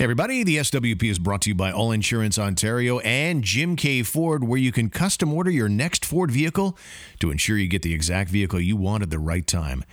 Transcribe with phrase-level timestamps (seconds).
[0.00, 4.02] Hey everybody, the SWP is brought to you by All Insurance Ontario and Jim K
[4.02, 6.78] Ford, where you can custom order your next Ford vehicle
[7.18, 9.84] to ensure you get the exact vehicle you want at the right time.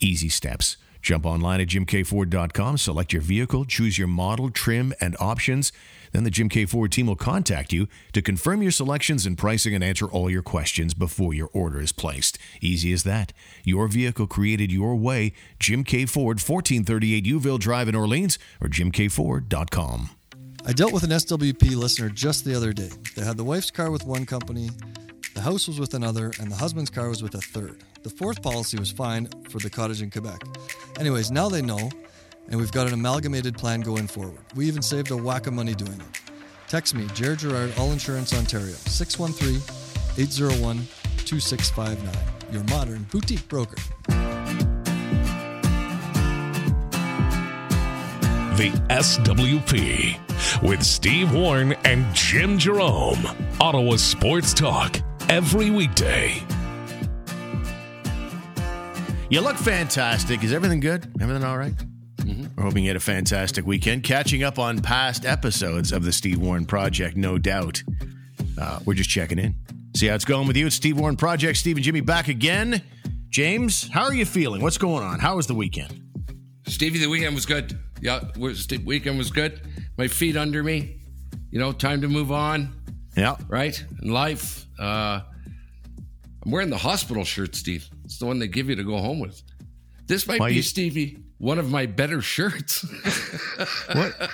[0.00, 0.78] Easy steps.
[1.02, 5.72] Jump online at jimkford.com, select your vehicle, choose your model, trim, and options.
[6.12, 9.74] Then the Jim K Ford team will contact you to confirm your selections and pricing
[9.74, 12.38] and answer all your questions before your order is placed.
[12.60, 13.32] Easy as that.
[13.64, 15.32] Your vehicle created your way.
[15.58, 20.10] Jim K Ford, 1438 Youville Drive in Orleans, or jimkford.com.
[20.64, 22.90] I dealt with an SWP listener just the other day.
[23.16, 24.70] They had the wife's car with one company,
[25.34, 27.82] the house was with another, and the husband's car was with a third.
[28.02, 30.42] The fourth policy was fine for the cottage in Quebec.
[30.98, 31.90] Anyways, now they know,
[32.48, 34.40] and we've got an amalgamated plan going forward.
[34.54, 36.20] We even saved a whack of money doing it.
[36.68, 39.56] Text me, Jared Gerard, All Insurance Ontario, 613
[40.18, 40.86] 801
[41.24, 42.52] 2659.
[42.52, 43.76] Your modern boutique broker.
[48.56, 53.26] The SWP with Steve Warren and Jim Jerome.
[53.58, 55.00] Ottawa Sports Talk
[55.32, 56.34] every weekday.
[59.30, 60.44] You look fantastic.
[60.44, 61.10] Is everything good?
[61.22, 61.72] Everything all right?
[62.54, 64.02] We're hoping you had a fantastic weekend.
[64.02, 67.82] Catching up on past episodes of the Steve Warren Project, no doubt.
[68.60, 69.54] Uh, we're just checking in.
[69.96, 70.66] See how it's going with you.
[70.66, 71.56] It's Steve Warren Project.
[71.58, 72.82] Steve and Jimmy back again.
[73.30, 74.60] James, how are you feeling?
[74.60, 75.18] What's going on?
[75.18, 75.98] How was the weekend?
[76.66, 77.78] Stevie, the weekend was good.
[78.02, 79.62] Yeah, was, the weekend was good.
[79.96, 81.00] My feet under me.
[81.50, 82.74] You know, time to move on,
[83.16, 83.36] Yeah.
[83.48, 83.82] right?
[84.02, 84.66] In life.
[84.82, 85.20] Uh,
[86.44, 87.88] I'm wearing the hospital shirt, Steve.
[88.04, 89.40] It's the one they give you to go home with.
[90.06, 92.84] This might Why be, you- Stevie, one of my better shirts.
[93.94, 94.30] What?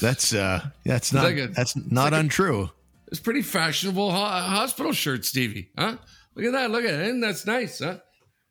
[0.00, 2.70] That's uh that's not like a- that's not like a- untrue.
[3.08, 5.70] it's pretty fashionable ho- hospital shirt, Stevie.
[5.78, 5.96] Huh?
[6.34, 6.70] Look at that.
[6.70, 7.08] Look at it.
[7.08, 7.98] And that's nice, huh?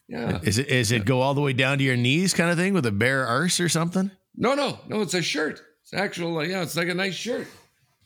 [0.09, 0.39] Yeah.
[0.43, 2.73] Is it is it go all the way down to your knees kind of thing
[2.73, 4.09] with a bare arse or something?
[4.35, 5.01] No, no, no.
[5.01, 5.61] It's a shirt.
[5.83, 6.33] It's actual.
[6.33, 7.47] Like, yeah, it's like a nice shirt.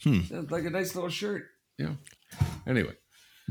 [0.04, 0.22] Hmm.
[0.30, 1.46] It's like a nice little shirt.
[1.78, 1.94] Yeah.
[2.68, 2.94] Anyway.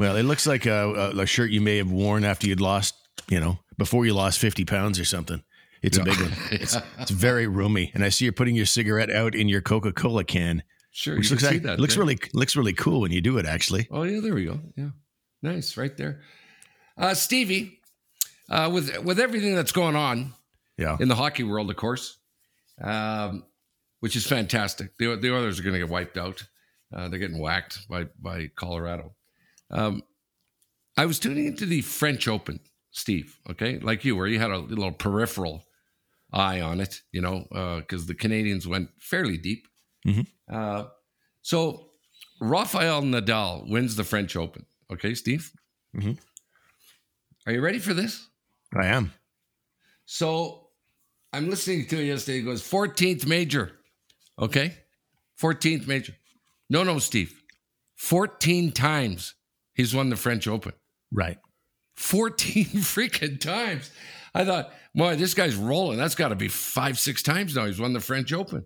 [0.01, 2.95] Well, it looks like a, a, a shirt you may have worn after you'd lost,
[3.29, 5.43] you know, before you lost 50 pounds or something.
[5.83, 6.33] It's a big one.
[6.51, 7.91] It's, it's very roomy.
[7.95, 11.17] And I see you're putting your cigarette out in your Coca Cola can, Sure.
[11.17, 11.79] which looks like, that.
[11.79, 12.03] looks there.
[12.03, 13.87] really looks really cool when you do it, actually.
[13.91, 14.59] Oh yeah, there we go.
[14.77, 14.89] Yeah,
[15.43, 16.23] nice, right there.
[16.99, 17.79] Uh, Stevie,
[18.49, 20.33] uh, with with everything that's going on
[20.77, 20.97] Yeah.
[20.99, 22.19] in the hockey world, of course,
[22.83, 23.45] um,
[24.01, 24.99] which is fantastic.
[24.99, 26.43] The the others are going to get wiped out.
[26.93, 29.15] Uh, they're getting whacked by by Colorado.
[29.71, 30.03] Um,
[30.97, 32.61] I was tuning into the French Open,
[32.91, 33.39] Steve.
[33.51, 35.65] Okay, like you, where you had a little peripheral
[36.33, 37.47] eye on it, you know,
[37.81, 39.67] because the Canadians went fairly deep.
[40.07, 40.27] Mhm.
[40.51, 40.85] Uh,
[41.43, 41.91] so
[42.41, 44.67] Rafael Nadal wins the French Open.
[44.93, 45.53] Okay, Steve.
[45.95, 46.19] Mhm.
[47.47, 48.29] Are you ready for this?
[48.75, 49.13] I am.
[50.07, 50.69] So
[51.33, 52.39] I'm listening to it yesterday.
[52.39, 53.79] He goes 14th major.
[54.39, 54.77] Okay,
[55.37, 56.17] 14th major.
[56.69, 57.43] No, no, Steve.
[57.97, 59.35] 14 times
[59.75, 60.73] he's won the French Open.
[61.13, 61.39] Right.
[61.97, 63.91] 14 freaking times.
[64.35, 65.99] I thought, boy, this guy's rolling.
[65.99, 67.67] That's got to be five, six times now.
[67.67, 68.65] He's won the French Open.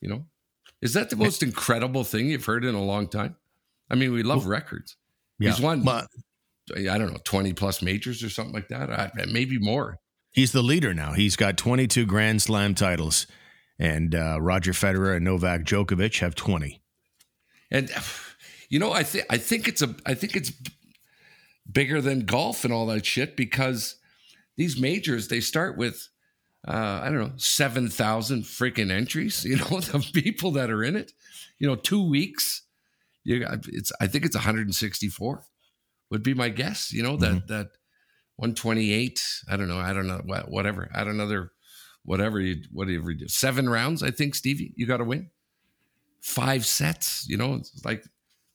[0.00, 0.24] You know,
[0.82, 3.36] is that the most incredible thing you've heard in a long time?
[3.90, 4.96] I mean, we love records.
[5.38, 5.50] Yeah.
[5.50, 6.06] He's won, But
[6.76, 8.90] I don't know, 20 plus majors or something like that.
[8.90, 9.98] I, maybe more.
[10.32, 11.12] he's the leader now.
[11.12, 13.26] He's got 22 Grand Slam titles,
[13.78, 16.80] and uh, Roger Federer and Novak Djokovic have 20.
[17.70, 17.90] And
[18.70, 20.52] you know, I think I think it's a I think it's
[21.70, 23.96] bigger than golf and all that shit because
[24.56, 26.08] these majors they start with
[26.66, 29.44] uh, I don't know seven thousand freaking entries.
[29.48, 31.12] You know the people that are in it.
[31.58, 32.62] You know, two weeks.
[33.24, 35.44] You got it's I think it's 164
[36.10, 36.92] would be my guess.
[36.92, 37.66] You know that that
[38.36, 39.20] 128.
[39.50, 39.78] I don't know.
[39.78, 40.88] I don't know what whatever.
[40.94, 41.50] Add another
[42.04, 43.28] whatever you whatever you do.
[43.28, 44.02] Seven rounds.
[44.02, 45.30] I think Stevie, you got to win
[46.22, 47.26] five sets.
[47.28, 48.04] You know, it's like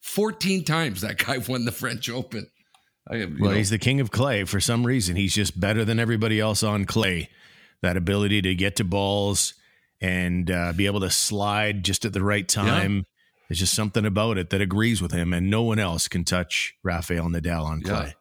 [0.05, 2.47] 14 times that guy won the French Open.
[3.09, 5.15] I, Well, know, he's the king of clay for some reason.
[5.15, 7.29] He's just better than everybody else on clay.
[7.81, 9.55] That ability to get to balls
[9.99, 13.05] and uh, be able to slide just at the right time.
[13.49, 16.73] There's just something about it that agrees with him, and no one else can touch
[16.83, 17.87] Rafael Nadal on Yeah.
[17.87, 18.13] clay.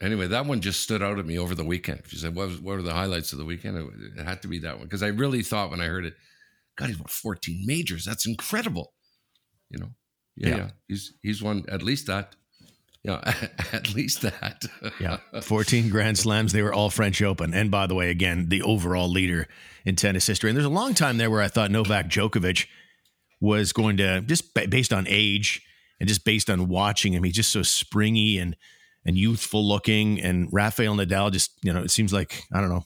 [0.00, 2.00] anyway, that one just stood out at me over the weekend.
[2.04, 3.76] If you said, what, was, what were the highlights of the weekend?
[3.76, 6.14] It, it had to be that one because I really thought when I heard it,
[6.76, 8.04] God, he's won 14 majors.
[8.04, 8.94] That's incredible.
[9.70, 9.90] You know,
[10.36, 10.56] yeah, Yeah.
[10.56, 10.70] yeah.
[10.88, 12.36] He's, he's won at least that.
[13.02, 13.20] Yeah,
[13.72, 14.64] at least that.
[14.98, 16.52] Yeah, 14 Grand Slams.
[16.52, 17.52] They were all French Open.
[17.52, 19.46] And by the way, again, the overall leader
[19.84, 20.48] in tennis history.
[20.48, 22.66] And there's a long time there where I thought Novak Djokovic
[23.40, 25.60] was going to just based on age
[26.00, 28.56] and just based on watching him, he's just so springy and
[29.04, 30.18] and youthful looking.
[30.20, 32.84] And Rafael Nadal just, you know, it seems like I don't know,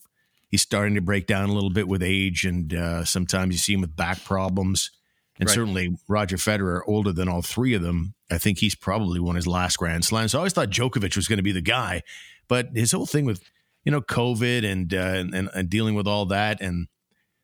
[0.49, 3.75] he's starting to break down a little bit with age, and uh, sometimes you see
[3.75, 4.91] him with back problems.
[5.40, 5.55] And Right.
[5.55, 9.46] certainly Roger Federer, older than all three of them, I think he's probably won his
[9.46, 10.29] last Grand Slam.
[10.29, 12.02] So I always thought Djokovic was going to be the guy,
[12.49, 13.43] but his whole thing with
[13.85, 16.88] you know COVID and uh, and, and dealing with all that, and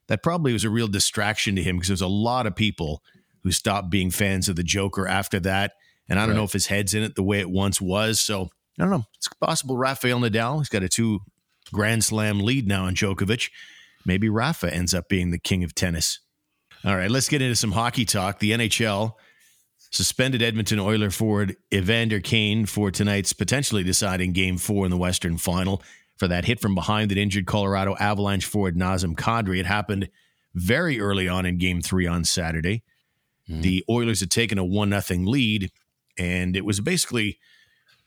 [0.09, 3.03] that probably was a real distraction to him because there's a lot of people
[3.43, 5.73] who stopped being fans of the Joker after that.
[6.09, 6.37] And I don't Right.
[6.41, 8.21] know if his head's in it the way it once was.
[8.21, 9.05] So I don't know.
[9.17, 11.21] It's possible Rafael Nadal, he's got a two
[11.73, 13.51] Grand Slam lead now on Djokovic.
[14.05, 16.19] Maybe Rafa ends up being the king of tennis.
[16.85, 18.41] All right, let's get into some hockey talk.
[18.41, 19.15] The NHL
[19.79, 25.39] suspended Edmonton Oiler forward Evander Kane for tonight's potentially deciding game four in the Western
[25.39, 25.83] Final
[26.17, 29.59] for that hit from behind that injured Colorado Avalanche forward Nazem Kadri.
[29.59, 30.11] It happened
[30.55, 32.83] very early on in game three on Saturday.
[33.47, 35.71] The Oilers had taken a one nothing lead,
[36.19, 37.39] and it was basically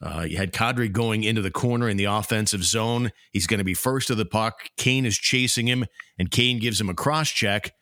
[0.01, 3.11] uh, you had Kadri going into the corner in the offensive zone.
[3.31, 4.69] He's going to be first to the puck.
[4.77, 5.85] Kane is chasing him,
[6.19, 7.73] and Kane gives him a cross check.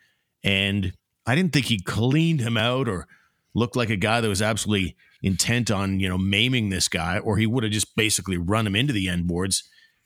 [0.46, 0.94] And
[1.26, 3.08] I didn't think he cleaned him out or
[3.56, 7.38] looked like a guy that was absolutely intent on you know maiming this guy, or
[7.38, 9.64] he would have just basically run him into the end boards.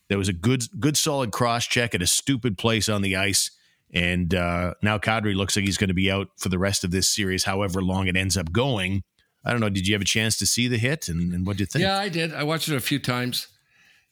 [0.08, 3.52] There was a good, good, solid cross check at a stupid place on the ice,
[3.94, 6.92] and uh, now Kadri looks like he's going to be out for the rest of
[6.92, 9.04] this series, however long it ends up going.
[9.44, 9.70] I don't know.
[9.70, 11.84] Did you have a chance to see the hit, and, and what did you think?
[11.84, 12.34] Yeah, I did.
[12.34, 13.48] I watched it a few times.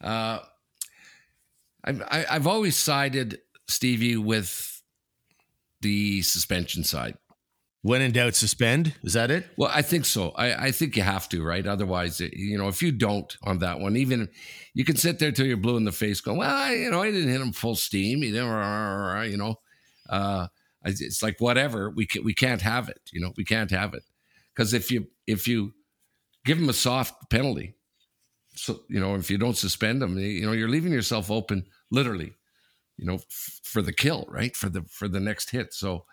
[0.02, 0.40] Uh,
[1.84, 4.77] I've, I, I've always sided Stevie with
[5.82, 7.18] the suspension side.
[7.84, 8.96] When in doubt, suspend.
[9.04, 9.48] Is that it?
[9.58, 10.32] Well, I think so.
[10.32, 11.66] I, I think you have to, right?
[11.66, 14.28] Otherwise, it- you know, if you don't on that one, even
[14.74, 17.02] you can sit there till you're blue in the face, going, "Well, I, you know,
[17.02, 18.22] I didn't hit him full steam.
[18.24, 19.56] He didn't, you know."
[20.10, 20.48] Uh,
[20.86, 21.90] it's like whatever.
[21.90, 23.00] We can, we can't have it.
[23.12, 24.04] You know, we can't have it
[24.54, 25.74] because if you if you
[26.46, 27.76] give him a soft penalty,
[28.56, 32.34] so you know, if you don't suspend him, you know, you're leaving yourself open, literally,
[32.98, 34.56] you know, f- for the kill, right?
[34.56, 35.74] For the for the next hit.
[35.74, 36.06] So.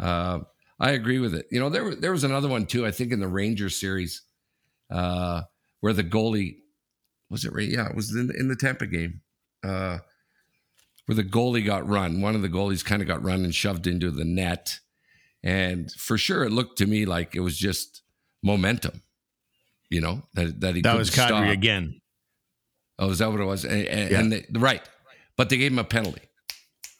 [0.00, 0.40] Uh,
[0.80, 1.46] I agree with it.
[1.52, 2.84] You know, there there was another one too.
[2.84, 4.22] I think in the Ranger series,
[4.90, 5.42] uh,
[5.80, 6.56] where the goalie
[7.30, 7.52] was it?
[7.52, 7.68] right?
[7.68, 9.20] Yeah, it was in, in the Tampa game,
[9.62, 9.98] uh,
[11.06, 12.20] where the goalie got run.
[12.20, 14.80] One of the goalies kind of got run and shoved into the net,
[15.44, 18.02] and for sure, it looked to me like it was just
[18.42, 19.02] momentum.
[19.88, 21.44] You know that that he That was Kadri stop.
[21.48, 22.00] again.
[22.98, 23.64] Oh, is that what it was?
[23.64, 24.18] And, and, Yeah.
[24.20, 24.82] and they, right,
[25.36, 26.22] but they gave him a penalty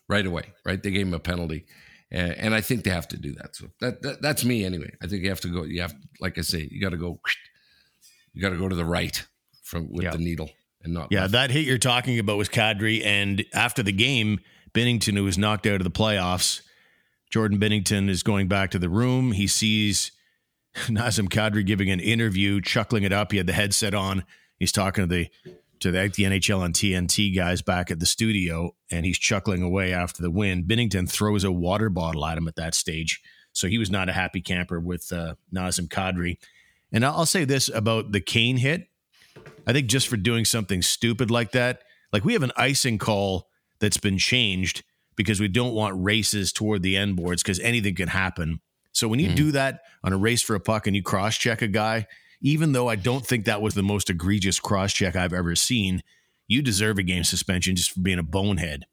[0.09, 0.53] right away.
[0.65, 1.67] Right, they gave him a penalty,
[2.11, 3.55] and, and I think they have to do that.
[3.57, 4.93] So that, that that's me anyway.
[5.03, 5.65] I think you have to go.
[5.65, 7.21] You have, like I say, you got to go.
[8.35, 9.25] You got to go to the right
[9.63, 10.13] from with Yeah.
[10.13, 10.51] the needle
[10.83, 11.09] and not.
[11.11, 11.33] Yeah, left.
[11.33, 13.05] that hit you're talking about was Kadri.
[13.05, 14.41] And after the game,
[14.73, 16.63] Binnington, who was knocked out of the playoffs,
[17.31, 19.33] Jordan Binnington is going back to the room.
[19.33, 20.13] He sees
[20.87, 23.33] Nazem Kadri giving an interview, chuckling it up.
[23.33, 24.25] He had the headset on.
[24.59, 25.29] He's talking to the
[25.83, 29.93] to the, the NHL on TNT guys back at the studio, and he's chuckling away
[29.93, 30.65] after the win.
[30.65, 33.21] Binnington throws a water bottle at him at that stage,
[33.53, 36.39] so he was not a happy camper with uh, Nazem Kadri.
[36.93, 38.89] And I'll I'll say this about the Kane hit.
[39.67, 41.83] I think just for doing something stupid like that,
[42.13, 43.49] like we have an icing call
[43.79, 44.85] that's been changed
[45.17, 48.61] because we don't want races toward the end boards because anything can happen.
[48.93, 51.63] So when you do that on a race for a puck and you cross check
[51.63, 52.07] a guy,
[52.43, 56.03] even though I don't think that was the most egregious cross check I've ever seen,
[56.49, 58.85] you deserve a game suspension just for being a bonehead.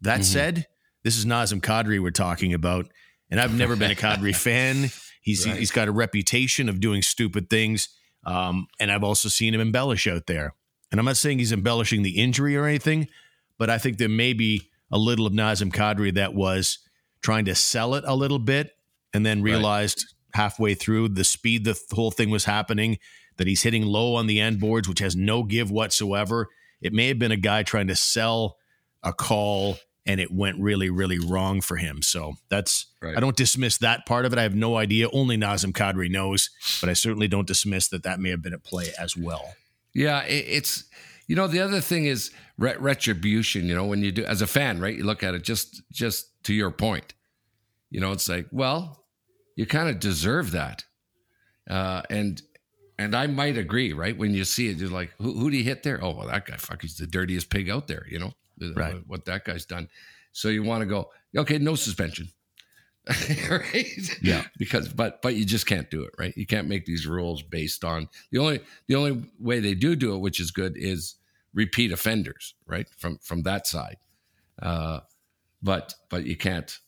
[0.00, 0.66] That said,
[1.04, 2.86] this is Nazem Kadri we're talking about,
[3.30, 4.90] and I've never been a Kadri fan.
[5.20, 5.58] He's Right.
[5.58, 7.88] he's got a reputation of doing stupid things,
[8.24, 10.54] um, and I've also seen him embellish out there.
[10.90, 13.08] And I'm not saying he's embellishing the injury or anything,
[13.58, 16.78] but I think there may be a little of Nazem Kadri that was
[17.20, 18.74] trying to sell it a little bit,
[19.12, 22.98] and then realized halfway through the speed the whole thing was happening
[23.38, 26.48] that he's hitting low on the end boards, which has no give whatsoever.
[26.80, 28.56] It may have been a guy trying to sell
[29.02, 32.02] a call and it went really, really wrong for him.
[32.02, 33.16] So that's Right.
[33.16, 34.40] I don't dismiss that part of it.
[34.40, 35.08] I have no idea.
[35.12, 38.64] Only Nazem Kadri knows, but I certainly don't dismiss that that may have been at
[38.64, 39.54] play as well.
[39.94, 40.84] Yeah, it's
[41.28, 43.66] you know the other thing is retribution.
[43.66, 44.96] You know when you do as a fan, right?
[44.96, 47.14] You look at it just just to your point.
[47.90, 49.04] You know, it's like, well,
[49.58, 50.84] you kind of deserve that,
[51.68, 52.40] uh, and
[52.96, 54.16] and I might agree, right?
[54.16, 55.98] When you see it, you're like, who who do you hit there?
[56.00, 58.06] Oh, well, that guy, fuck, he's the dirtiest pig out there.
[58.08, 58.94] You know, Right.
[58.94, 59.88] What, what that guy's done.
[60.30, 62.28] So you want to go, okay, no suspension.
[63.50, 64.22] right?
[64.22, 64.44] Yeah.
[64.58, 66.36] Because but but you just can't do it, right?
[66.36, 70.14] You can't make these rules based on the only the only way they do do
[70.14, 71.16] it, which is good, is
[71.52, 72.86] repeat offenders, right?
[72.96, 73.96] From from that side.
[74.62, 75.00] Uh
[75.62, 76.78] but but you can't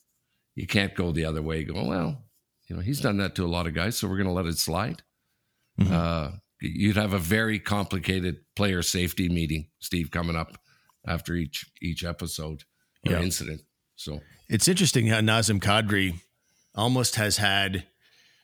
[0.54, 2.22] you can't go the other way, go, well,
[2.70, 4.56] you know, he's done that to a lot of guys, so we're gonna let it
[4.56, 5.02] slide.
[5.78, 5.90] Mhm.
[5.90, 6.30] Uh
[6.62, 10.62] you'd have a very complicated player safety meeting, Steve, coming up
[11.06, 12.62] after each each episode
[13.06, 13.22] or Yeah.
[13.22, 13.62] incident.
[13.96, 16.20] So It's interesting how Nazem Kadri,
[16.74, 17.86] almost has had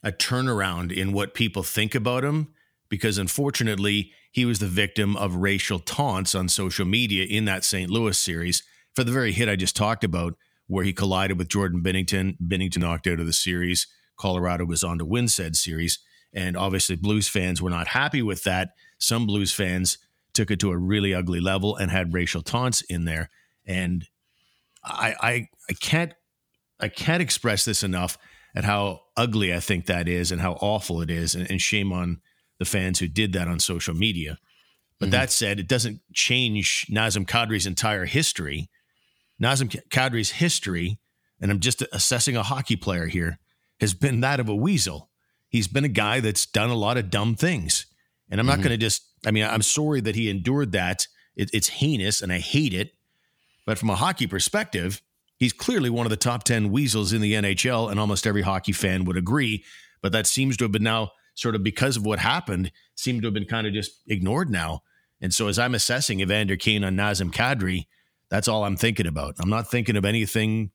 [0.03, 2.49] a turnaround in what people think about him
[2.89, 7.91] because unfortunately he was the victim of racial taunts on social media in that St.
[7.91, 8.63] Louis series
[8.95, 10.37] for the very hit I just talked about,
[10.69, 12.37] where he collided with Jordan Binnington.
[12.41, 13.87] Binnington knocked out of the series.
[14.17, 15.99] Colorado was on to win said series.
[16.33, 18.71] And obviously, Blues fans were not happy with that.
[18.99, 19.99] Some Blues fans
[20.35, 23.31] took it to a really ugly level and had racial taunts in there.
[23.67, 24.07] And
[24.85, 26.13] I, I, I can't,
[26.79, 28.19] I can't express this enough
[28.55, 31.35] at how ugly I think that is and how awful it is.
[31.35, 32.21] And, and shame on
[32.59, 34.39] the fans who did that on social media.
[34.99, 35.13] But mm-hmm.
[35.13, 38.71] that said, it doesn't change Nazem Kadri's entire history.
[39.43, 40.99] Nazem Kadri's history,
[41.41, 43.39] and I'm just assessing a hockey player here,
[43.81, 45.11] has been that of a weasel.
[45.49, 47.87] He's been a guy that's done a lot of dumb things.
[48.31, 48.57] And I'm mm-hmm.
[48.57, 51.07] not going to just, I mean, I'm sorry that he endured that.
[51.37, 52.93] It, it's heinous and I hate it.
[53.67, 55.03] But from a hockey perspective,
[55.39, 58.73] he's clearly one of the top 10 weasels in the NHL, and almost every hockey
[58.73, 59.65] fan would agree.
[60.03, 63.27] But that seems to have been now sort of because of what happened, seem to
[63.27, 64.83] have been kind of just ignored now.
[65.21, 67.87] And so as I'm assessing Evander Kane on Nazem Kadri,
[68.31, 69.35] that's all I'm thinking about.
[69.39, 70.71] I'm not thinking of anything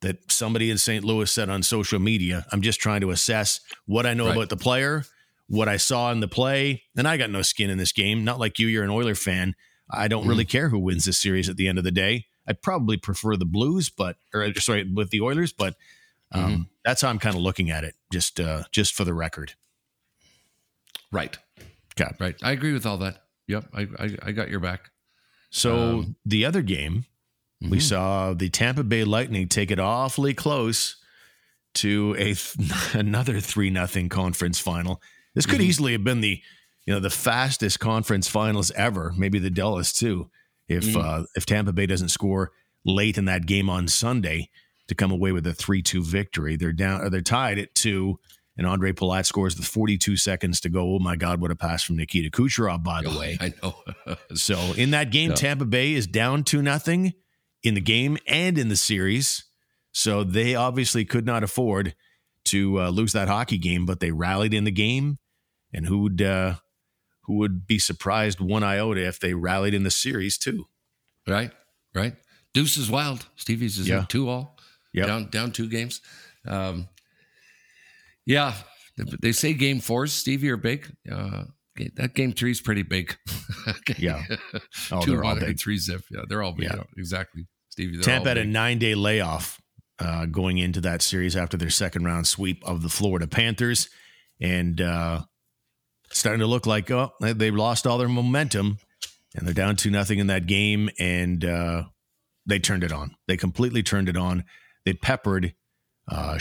[0.00, 1.04] that somebody in St.
[1.04, 2.46] Louis said on social media.
[2.52, 4.36] I'm just trying to assess what I know right.
[4.36, 5.04] about the player,
[5.48, 8.24] what I saw in the play, and I got no skin in this game.
[8.24, 9.54] Not like you, you're an Oiler fan.
[9.90, 12.26] I don't mm really care who wins this series at the end of the day.
[12.46, 15.74] I'd probably prefer the Blues, but or sorry, with the Oilers, but
[16.32, 16.62] um, mm-hmm.
[16.84, 17.94] that's how I'm kind of looking at it.
[18.12, 19.54] Just uh, just for the record.
[21.10, 21.36] Right.
[21.98, 22.10] Okay.
[22.18, 22.36] Right.
[22.42, 23.24] I agree with all that.
[23.46, 23.64] Yep.
[23.74, 24.90] I I, I got your back.
[25.50, 27.06] So um, the other game,
[27.62, 27.70] mm-hmm.
[27.70, 30.96] we saw the Tampa Bay Lightning take it awfully close
[31.74, 32.56] to a th-
[32.94, 35.00] another three nothing conference final.
[35.34, 35.68] This could mm-hmm.
[35.68, 36.40] easily have been the
[36.86, 40.30] you know the fastest conference finals ever, maybe the dullest too.
[40.68, 41.00] If mm-hmm.
[41.00, 42.52] uh, if Tampa Bay doesn't score
[42.84, 44.50] late in that game on Sunday
[44.88, 48.18] to come away with a three two victory, they're down or they're tied at two
[48.58, 50.94] and Ondrej Palat scores with 42 seconds to go.
[50.94, 53.38] Oh my God, what a pass from Nikita Kucherov, by the way.
[53.40, 54.16] I know.
[54.34, 55.36] so in that game, yeah.
[55.36, 57.14] Tampa Bay is down to nothing
[57.68, 59.44] in the game and in the series.
[59.92, 61.94] So they obviously could not afford
[62.46, 65.18] to uh, lose that hockey game, but they rallied in the game.
[65.72, 66.54] And who would uh,
[67.22, 70.66] who would be surprised one iota if they rallied in the series too?
[71.26, 71.50] Right,
[71.94, 72.14] right.
[72.54, 73.26] Deuce is wild.
[73.36, 74.06] Stevie's is yeah.
[74.08, 74.58] two all.
[74.94, 76.00] Yeah, down down two games.
[76.46, 76.88] Um,
[78.24, 78.54] yeah,
[79.20, 80.90] they say game fours, Stevie, are big.
[81.10, 81.44] Uh,
[81.96, 83.16] that game three is pretty big.
[83.98, 84.24] yeah,
[84.90, 85.60] oh, they they're all big.
[85.60, 86.02] Three zip.
[86.10, 86.70] Yeah, they're all big.
[86.70, 87.46] Yeah, exactly.
[87.78, 88.02] Stevie.
[88.02, 89.60] Tampa had a nine day layoff
[90.00, 93.88] uh, going into that series after their second round sweep of the Florida Panthers,
[94.40, 95.20] and uh,
[96.10, 98.78] starting to look like oh they've lost all their momentum,
[99.36, 101.84] and they're down to nothing in that game, and uh,
[102.46, 103.14] they turned it on.
[103.28, 104.44] They completely turned it on.
[104.84, 105.54] They peppered
[106.10, 106.38] uh,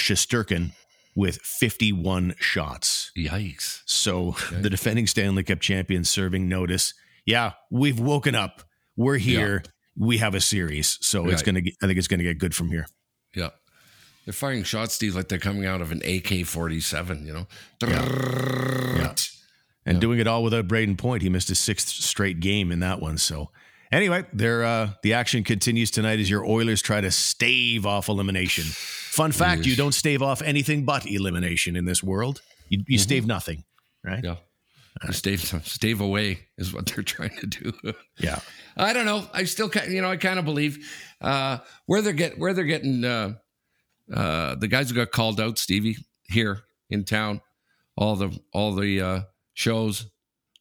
[1.15, 3.11] with 51 shots.
[3.15, 3.81] Yikes.
[3.85, 4.61] So okay.
[4.61, 6.95] the defending Stanley Cup champions serving notice.
[7.25, 8.63] Yeah, we've woken up.
[8.95, 9.61] We're here.
[9.63, 9.71] Yeah.
[9.97, 10.97] We have a series.
[11.01, 11.33] So right.
[11.33, 12.87] it's going to I think it's going to get good from here.
[13.35, 13.49] Yeah.
[14.25, 17.47] They're firing shots, Steve, like they're coming out of an AK 47, you know?
[17.81, 18.05] Yeah.
[18.97, 19.15] yeah.
[19.85, 19.99] And yeah.
[19.99, 21.21] doing it all without Brayden Point.
[21.21, 23.17] He missed his sixth straight game in that one.
[23.17, 23.51] So
[23.91, 28.65] Anyway, there uh, the action continues tonight as your Oilers try to stave off elimination.
[28.65, 32.41] Fun fact: you don't stave off anything but elimination in this world.
[32.67, 33.01] You, you mm-hmm.
[33.01, 33.63] stave nothing,
[34.03, 34.23] right?
[34.23, 34.35] Yeah.
[35.03, 35.13] Right.
[35.13, 37.73] Stave stave away is what they're trying to do.
[38.19, 38.39] yeah,
[38.75, 39.27] I don't know.
[39.33, 40.87] I still, kind you know, I kind of believe
[41.21, 43.33] uh, where they're get where they're getting uh,
[44.13, 47.41] uh, the guys who got called out, Stevie, here in town,
[47.97, 49.21] all the all the uh,
[49.53, 50.07] shows,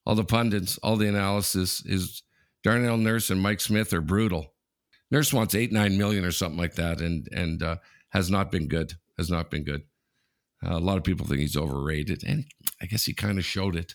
[0.05, 2.23] all the pundits, all the analysis is
[2.63, 4.53] Darnell Nurse and Mike Smith are brutal.
[5.11, 7.77] Nurse wants eight nine million or something like that, and and uh,
[8.11, 8.95] has not been good.
[9.17, 9.83] Has not been good.
[10.67, 12.45] Uh, a lot of people think he's overrated, and
[12.83, 13.95] I guess he kind of showed it.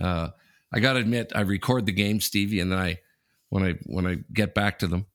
[0.00, 0.28] Uh,
[0.72, 2.98] I got to admit, I record the game, Stevie, and then I
[3.48, 5.06] when I when I get back to them,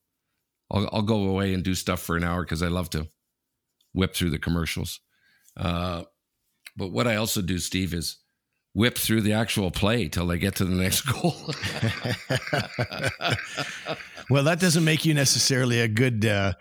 [0.70, 3.08] I'll, I'll go away and do stuff for an hour because I love to
[3.92, 5.00] whip through the commercials.
[5.56, 6.04] Uh,
[6.76, 8.18] but what I also do, Steve, is
[8.74, 11.34] whip through the actual play till they get to the next goal.
[14.30, 16.54] well, that doesn't make you necessarily a good uh,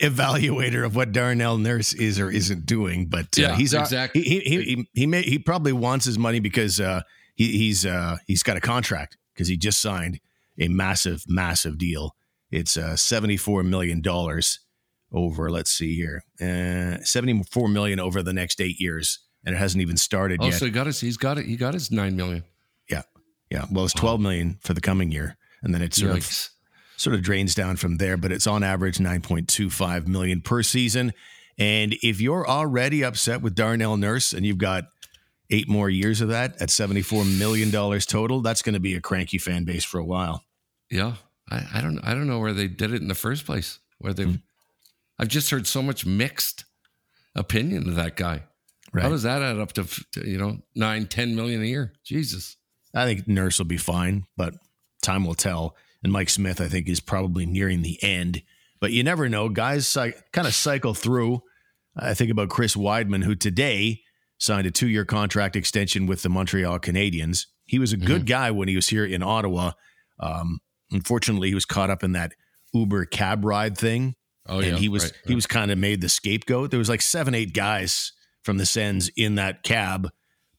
[0.00, 4.22] evaluator of what Darnell Nurse is or isn't doing, but uh, yeah, he's exactly.
[4.22, 7.02] He he he, he, may, he probably wants his money because uh,
[7.34, 10.20] he, he's uh, he's got a contract because he just signed
[10.58, 12.14] a massive massive deal.
[12.50, 14.60] It's uh, seventy four million dollars
[15.12, 15.50] over.
[15.50, 19.82] Let's see here, uh, seventy four million over the next eight years and it hasn't
[19.82, 20.54] even started oh, yet.
[20.54, 22.44] so he got his he's got it he got his nine million.
[22.88, 23.02] Yeah,
[23.50, 23.66] yeah.
[23.70, 26.46] Well, it's twelve million for the coming year, and then it sort Yikes.
[26.46, 28.16] of sort of drains down from there.
[28.16, 31.12] But it's on average nine point two five million per season,
[31.58, 34.84] And if you're already upset with Darnell Nurse and you've got
[35.52, 39.38] eight more years of that at $74 million total, that's going to be a cranky
[39.38, 40.42] fan base for a while.
[40.90, 41.14] Yeah.
[41.50, 43.78] I, I don't I don't know where they did it in the first place.
[43.98, 44.36] Where they mm-hmm.
[45.18, 46.64] I've just heard so much mixed
[47.34, 48.44] opinion of that guy.
[48.92, 49.02] Right.
[49.02, 51.92] How does that add up to, to, you know nine, ten million a year?
[52.04, 52.56] Jesus.
[52.94, 54.54] I think Nurse will be fine, but
[55.02, 55.76] time will tell.
[56.02, 58.42] And Mike Smith, I think, is probably nearing the end.
[58.80, 59.48] But you never know.
[59.48, 61.42] Guys kind of cycle through.
[61.96, 64.02] I think about Chris Wideman, who today
[64.42, 67.46] signed a two year contract extension with the Montreal Canadiens.
[67.64, 68.24] He was a good mm-hmm.
[68.24, 69.72] guy when he was here in Ottawa.
[70.18, 72.34] Um, unfortunately, he was caught up in that
[72.72, 74.16] Uber cab ride thing.
[74.48, 74.76] Oh, and yeah.
[74.76, 75.28] he was right, right.
[75.28, 76.70] he was kind of made the scapegoat.
[76.70, 80.10] There was like seven, eight guys from the Sens in that cab,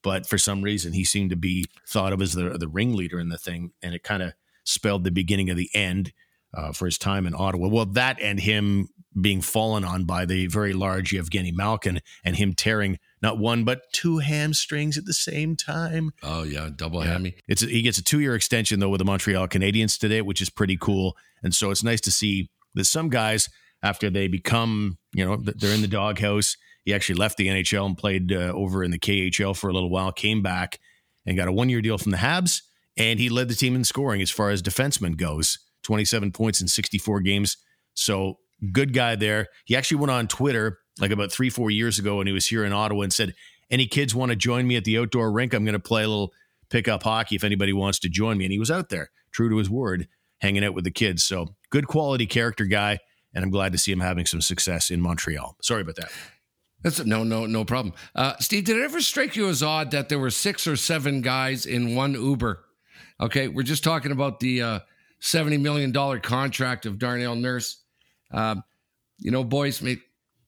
[0.02, 3.28] but for some reason he seemed to be thought of as the the ringleader in
[3.28, 6.14] the thing, and it kind of spelled the beginning of the end
[6.54, 7.68] uh, for his time in Ottawa.
[7.68, 8.88] Well, that and him
[9.20, 13.82] being fallen on by the very large Evgeny Malkin and him tearing not one but
[13.94, 16.12] two hamstrings at the same time.
[16.22, 17.14] Oh yeah, double yeah.
[17.14, 17.36] hammy.
[17.48, 20.42] It's a, he gets a two year extension though with the Montreal Canadiens today, which
[20.42, 21.16] is pretty cool.
[21.42, 23.50] And so it's nice to see that some guys
[23.82, 26.58] after they become you know they're in the doghouse.
[26.84, 29.90] He actually left the NHL and played uh, over in the KHL for a little
[29.90, 30.12] while.
[30.12, 30.80] Came back
[31.26, 32.62] and got a one year deal from the Habs,
[32.98, 35.58] and he led the team in scoring as far as defenseman goes.
[35.84, 37.58] 27 points in 64 games.
[37.94, 38.40] So
[38.72, 39.48] good guy there.
[39.66, 42.64] He actually went on Twitter like about three, four years ago when he was here
[42.64, 43.34] in Ottawa and said,
[43.70, 45.54] Any kids want to join me at the outdoor rink?
[45.54, 46.34] I'm going to play a little
[46.70, 48.46] pickup hockey if anybody wants to join me.
[48.46, 50.08] And he was out there, true to his word,
[50.40, 51.24] hanging out with the kids.
[51.24, 53.00] So good quality character guy.
[53.34, 55.58] And I'm glad to see him having some success in Montreal.
[55.62, 56.12] Sorry about that.
[56.84, 57.96] That's no, no, no problem.
[58.14, 61.22] Uh, Steve, did it ever strike you as odd that there were six or seven
[61.22, 62.64] guys in one Uber?
[63.22, 64.80] Okay, we're just talking about the uh,
[65.22, 67.82] $70 million contract of Darnell Nurse.
[68.32, 68.64] Um,
[69.18, 70.02] you know, boys, maybe,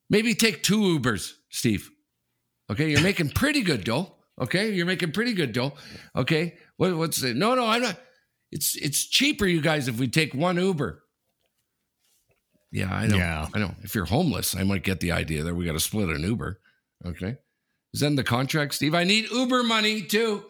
[0.09, 1.89] maybe take two Ubers, Steve.
[2.71, 4.11] Okay, you're making pretty good dough.
[4.41, 5.73] Okay, you're making pretty good dough.
[6.15, 7.35] Okay, what, what's it?
[7.35, 7.97] No, no, I'm not.
[8.51, 11.03] It's it's cheaper, you guys, if we take one Uber.
[12.71, 13.15] Yeah, I know.
[13.15, 13.47] Yeah.
[13.53, 13.73] I know.
[13.83, 16.59] If you're homeless, I might get the idea that we got to split an Uber.
[17.05, 17.37] Okay.
[17.93, 18.93] Is that in the contract, Steve?
[18.93, 20.43] I need Uber money too.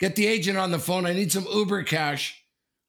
[0.00, 1.04] Get the agent on the phone.
[1.04, 2.42] I need some Uber cash.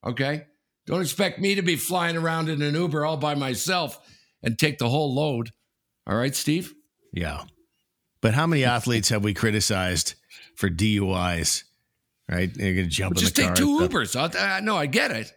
[0.06, 0.46] Okay.
[0.86, 3.98] Don't expect me to be flying around in an Uber all by myself
[4.42, 5.50] and take the whole load.
[6.10, 6.74] All right, Steve?
[7.12, 7.44] Yeah.
[8.20, 10.14] But how many athletes have we criticized
[10.56, 11.62] for DUIs?
[12.28, 12.54] Right?
[12.56, 13.54] You're going to jump well, in just the car.
[13.54, 14.16] Just take two Ubers.
[14.16, 15.32] Uh, no, I get it.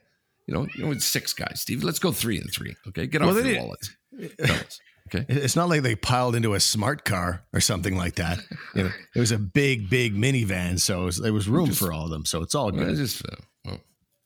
[0.48, 1.84] You know, you know, it's six guys, Steve.
[1.84, 2.76] Let's go three and three.
[2.88, 3.06] Okay.
[3.06, 3.92] Get well, off your wallets.
[4.20, 5.26] Okay.
[5.30, 8.40] It's not like they piled into a smart car or something like that.
[8.74, 11.80] You know, it was a big, big minivan, so it was, there was room just,
[11.80, 12.26] for all of them.
[12.26, 12.88] So it's all good.
[12.88, 13.80] Well, just, uh, well,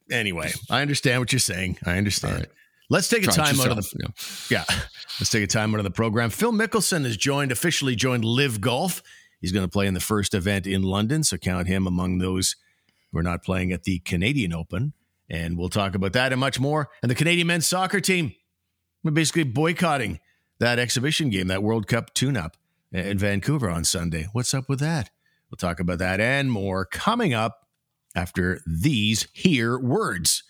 [0.09, 1.79] Anyway, I understand what you're saying.
[1.85, 2.35] I understand.
[2.35, 2.49] Right.
[2.89, 4.11] Let's take a time yourself, out of the
[4.49, 4.63] yeah.
[4.69, 4.75] yeah.
[5.19, 6.29] Let's take a time out of the program.
[6.29, 9.03] Phil Mickelson has joined officially joined LIV Golf.
[9.41, 12.55] He's going to play in the first event in London, so count him among those
[13.11, 14.93] who are not playing at the Canadian Open.
[15.29, 16.89] And we'll talk about that and much more.
[17.01, 18.33] And the Canadian men's soccer team,
[19.03, 20.19] we're basically boycotting
[20.59, 22.55] that exhibition game, that World Cup tune-up
[22.93, 24.27] in Vancouver on Sunday.
[24.31, 25.09] What's up with that?
[25.51, 27.67] We'll talk about that and more coming up
[28.15, 30.43] after these here words.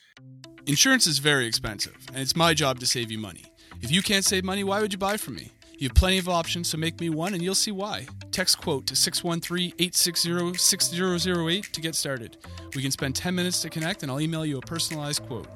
[0.67, 3.45] Insurance is very expensive, and it's my job to save you money.
[3.81, 5.49] If you can't save money, why would you buy from me?
[5.79, 8.05] You have plenty of options, so make me one and you'll see why.
[8.31, 12.35] Text quote to 613 860 6008 to get started.
[12.75, 15.47] We can spend 10 minutes to connect, and I'll email you a personalized quote.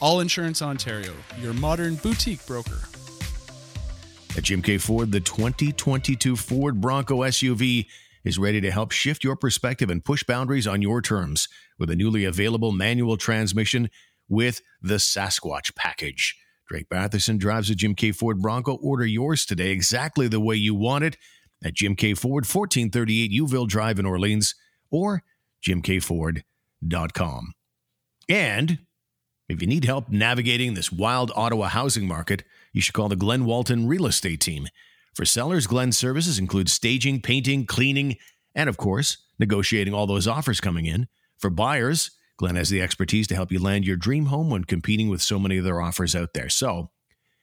[0.00, 2.78] All Insurance Ontario, your modern boutique broker.
[4.36, 7.86] At Jim K Ford, the 2022 Ford Bronco SUV
[8.22, 11.48] is ready to help shift your perspective and push boundaries on your terms
[11.80, 13.90] with a newly available manual transmission
[14.32, 16.34] with the Sasquatch package.
[16.66, 18.12] Drake Batherson drives a Jim K.
[18.12, 18.76] Ford Bronco.
[18.76, 21.18] Order yours today exactly the way you want it
[21.62, 22.14] at Jim K.
[22.14, 24.54] Ford, 1438 Youville Drive in Orleans,
[24.90, 25.22] or
[25.62, 27.52] jimkford.com.
[28.26, 28.78] And
[29.50, 32.42] if you need help navigating this wild Ottawa housing market,
[32.72, 34.66] you should call the Glenn Walton Real Estate Team.
[35.14, 38.16] For sellers, Glenn's services include staging, painting, cleaning,
[38.54, 41.06] and of course, negotiating all those offers coming in.
[41.36, 45.08] For buyers, Glenn has the expertise to help you land your dream home when competing
[45.08, 46.48] with so many other offers out there.
[46.48, 46.90] So,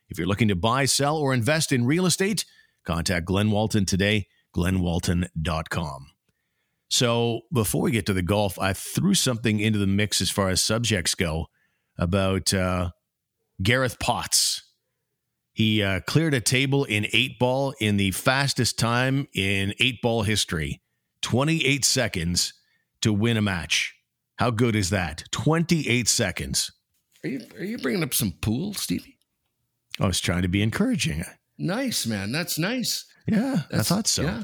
[0.10, 2.46] if you're looking to buy, sell, or invest in real estate,
[2.86, 6.08] contact Glenn Walton today, glennwalton.com.
[6.90, 10.50] So, before we get to the golf, I threw something into the mix as far
[10.50, 11.48] as subjects go
[11.98, 12.92] about uh,
[13.62, 14.64] Gareth Potts
[15.60, 20.24] he uh, cleared a table in eight ball in the fastest time in eight ball
[20.24, 20.82] history
[21.22, 22.54] 28 seconds
[23.02, 23.94] to win a match.
[24.40, 25.26] How good is that?
[25.32, 26.72] 28 seconds.
[27.24, 29.18] Are you, are you bringing up some pool, Stevie?
[30.00, 31.26] I was trying to be encouraging.
[31.58, 32.32] Nice, man.
[32.32, 33.06] That's nice.
[33.28, 34.24] Yeah, That's, I thought so.
[34.24, 34.44] Yeah.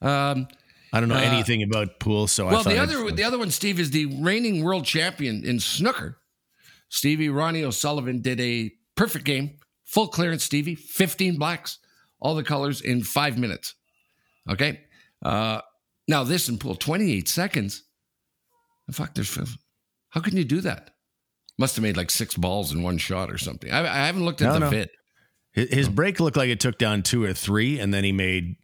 [0.00, 0.46] Um,
[0.92, 3.24] I don't know Uh, anything about pool, so I well, thought the I'd- other the
[3.24, 6.18] other one, Steve, is the reigning world champion in snooker.
[6.88, 10.44] Stevie Ronnie O'Sullivan did a perfect game, full clearance.
[10.44, 11.78] Stevie, fifteen blacks,
[12.20, 13.74] all the colors in five minutes.
[14.48, 14.82] Okay.
[15.24, 15.62] Uh,
[16.06, 17.82] now this in pool, twenty eight seconds.
[18.92, 19.36] Fuck, there's
[20.10, 20.90] how can you do that?
[21.58, 23.70] Must have made like six balls in one shot or something.
[23.70, 24.70] I, I haven't looked at No, the no.
[24.70, 24.90] vid.
[25.52, 28.56] His, his break looked like it took down two or three, and then he made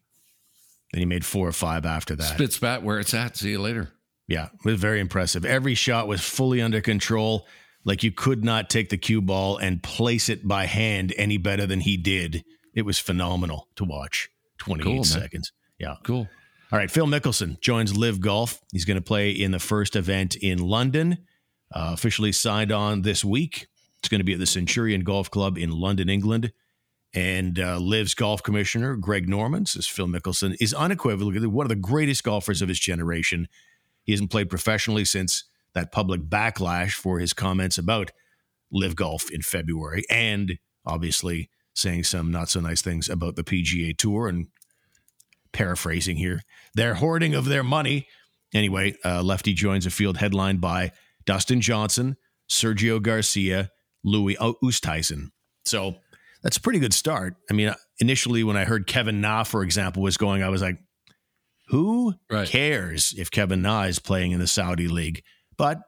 [0.93, 2.35] then he made four or five after that.
[2.35, 3.37] Spit spat where it's at.
[3.37, 3.91] See you later.
[4.27, 5.45] Yeah, it was very impressive.
[5.45, 7.47] Every shot was fully under control.
[7.85, 11.67] Like you could not take the cue ball and place it by hand any better
[11.67, 12.45] than he did.
[12.75, 14.29] It was phenomenal to watch.
[14.59, 15.53] 28 Cool, seconds.
[15.79, 15.95] Yeah.
[16.05, 16.29] Cool.
[16.70, 16.90] All right.
[16.90, 18.61] Phil Mickelson joins LIV Golf.
[18.72, 21.18] He's going to play in the first event in London.
[21.74, 23.68] Uh, officially signed on this week.
[24.00, 26.52] It's going to be at the Centurion Golf Club in London, England.
[27.14, 31.76] And uh, LIV's golf commissioner, Greg Norman, says Phil Mickelson is unequivocally one of the
[31.76, 33.48] greatest golfers of his generation.
[34.04, 38.11] He hasn't played professionally since that public backlash for his comments about
[38.70, 43.96] LIV Golf in February, and obviously saying some not so nice things about the PGA
[43.96, 44.28] Tour.
[44.28, 44.48] And
[45.59, 46.40] paraphrasing here,
[46.75, 48.07] their hoarding of their money.
[48.55, 50.92] Anyway, uh, Lefty joins a field headlined by
[51.27, 52.16] Dustin Johnson,
[52.49, 53.71] Sergio Garcia,
[54.05, 55.31] Louis Oosthuizen.
[55.64, 55.97] So
[56.44, 57.35] that's a pretty good start.
[57.51, 60.79] I mean, initially when I heard Kevin Na, for example, was going, I was like,
[61.71, 62.49] who Right.
[62.49, 65.23] cares if Kevin Na is playing in the Saudi league?
[65.59, 65.81] But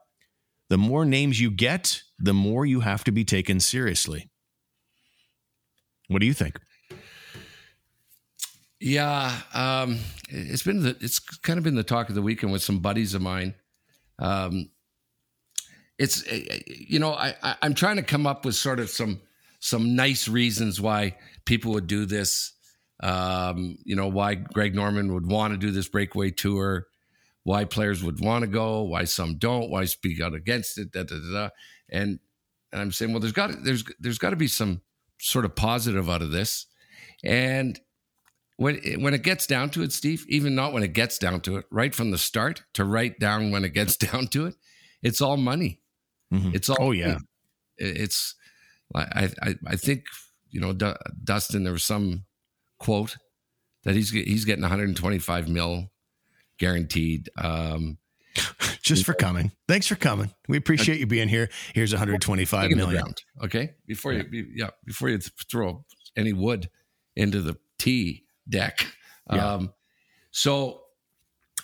[0.69, 4.29] the more names you get, the more you have to be taken seriously.
[6.09, 6.59] What do you think?
[8.83, 12.63] Yeah, um, it's been the, it's kind of been the talk of the weekend with
[12.63, 13.53] some buddies of mine.
[14.17, 14.71] Um,
[15.99, 19.21] it's uh, you know I, I I'm trying to come up with sort of some
[19.59, 21.15] some nice reasons why
[21.45, 22.53] people would do this.
[23.03, 26.87] Um, you know why Greg Norman would want to do this breakaway tour,
[27.43, 31.03] why players would want to go, why some don't, why speak out against it, da
[31.03, 31.31] da da.
[31.31, 31.49] da.
[31.89, 32.19] And
[32.71, 34.81] and I'm saying, well, there's got there's there's got to be some
[35.19, 36.65] sort of positive out of this,
[37.23, 37.79] and
[38.61, 41.57] when when it gets down to it, Steve, even not when it gets down to
[41.57, 44.55] it, right from the start to right down when it gets down to it,
[45.01, 45.81] it's all money.
[46.31, 46.53] Mhm.
[46.55, 46.77] It's all.
[46.79, 47.07] Oh, yeah.
[47.13, 47.25] money.
[47.77, 48.35] It- It's.
[48.93, 50.03] I I I think
[50.49, 51.63] you know Du- Dustin.
[51.63, 52.25] There was some
[52.77, 53.17] quote
[53.83, 55.89] that he's he's getting 125 mil
[56.59, 57.29] guaranteed.
[57.37, 57.97] Um,
[58.81, 59.51] Just for coming.
[59.67, 60.31] Thanks for coming.
[60.47, 61.49] We appreciate you being here.
[61.73, 64.23] Here's 125 in ground, okay, before you
[64.55, 65.19] yeah before you
[65.49, 66.69] throw any wood
[67.15, 68.85] into the tee deck.
[69.31, 69.53] Yeah.
[69.53, 69.73] Um,
[70.31, 70.81] so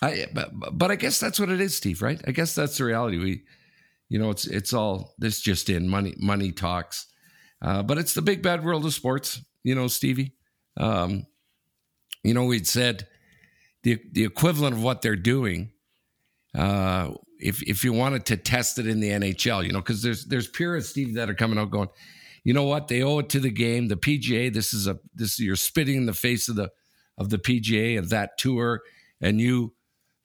[0.02, 2.02] I but, but I guess that's what it is, Steve.
[2.02, 2.22] Right?
[2.28, 3.18] I guess that's the reality.
[3.18, 3.44] We,
[4.10, 7.08] you know, it's it's all this just in money money talks,
[7.62, 9.42] uh, but it's the big bad world of sports.
[9.64, 10.34] You know, Stevie.
[10.78, 11.26] Um,
[12.24, 13.08] you know, we'd said
[13.84, 15.72] the the equivalent of what they're doing.
[16.56, 20.26] Uh, if if you wanted to test it in the NHL, you know, because there's
[20.26, 21.90] there's purists, Steve, that are coming out going,
[22.48, 24.54] you know what, they owe it to the game, the PGA.
[24.54, 26.72] This is a this is you're spitting in the face of the
[27.18, 28.84] of the PGA of that tour,
[29.20, 29.74] and you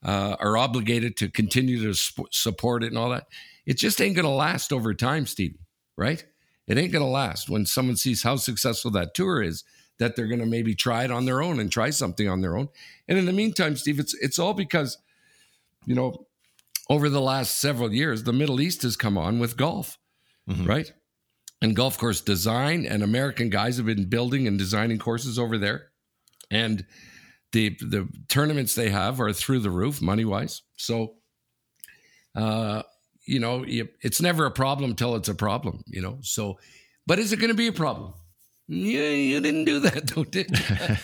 [0.05, 3.27] uh, are obligated to continue to sp- support it and all that.
[3.67, 5.67] It just ain't going to last over time, Stevie.
[5.97, 6.25] Right?
[6.69, 9.65] It ain't going to last when someone sees how successful that tour is.
[9.99, 12.57] That they're going to maybe try it on their own and try something on their
[12.57, 12.69] own.
[13.09, 14.97] And in the meantime, Steve, it's it's all because
[15.87, 16.27] you know,
[16.89, 19.99] over the last several years, the Middle East has come on with golf,
[20.49, 20.69] Mhm.
[20.69, 20.93] right?
[21.62, 25.90] And golf course design, and American guys have been building and designing courses over there.
[26.51, 26.85] And
[27.53, 30.62] the the tournaments they have are through the roof, money wise.
[30.77, 31.14] So,
[32.35, 32.83] uh,
[33.27, 36.18] you know, it's never a problem till it's a problem, you know.
[36.22, 36.59] So,
[37.07, 38.14] but is it going to be a problem?
[38.68, 40.96] Yeah, you didn't do that, though, did you?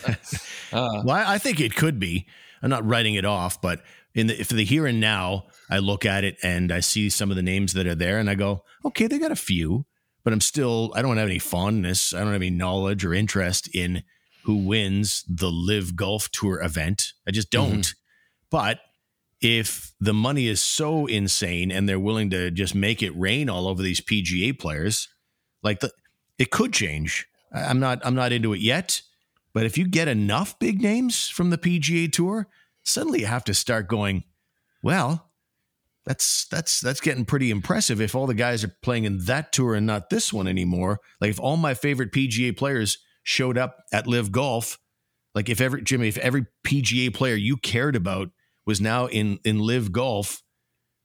[0.79, 2.27] uh, Well, I I think it could be.
[2.63, 3.83] I'm not writing it off, but
[4.15, 7.31] in the for the here and now, I look at it and I see some
[7.31, 9.87] of the names that are there, and I go, okay, they got a few,
[10.29, 13.75] but I'm still I don't have any fondness, I don't have any knowledge or interest
[13.75, 14.03] in
[14.45, 17.15] who wins the LIV Golf Tour event.
[17.27, 17.71] I just mm-hmm.
[17.71, 17.95] don't.
[18.51, 18.81] But
[19.41, 23.67] if the money is so insane and they're willing to just make it rain all
[23.67, 25.09] over these PGA players,
[25.63, 25.93] like the,
[26.39, 27.27] it could change.
[27.51, 29.01] I'm not I'm not into it yet.
[29.55, 32.49] But if you get enough big names from the PGA Tour,
[32.83, 34.25] suddenly you have to start going,
[34.83, 35.28] well,
[36.07, 39.75] that's that's that's getting pretty impressive if all the guys are playing in that tour
[39.75, 41.01] and not this one anymore.
[41.21, 44.79] Like if all my favorite PGA players showed up at LIV Golf,
[45.35, 48.31] like if every Jimmy, if every PGA player you cared about
[48.67, 50.43] was now in in LIV Golf,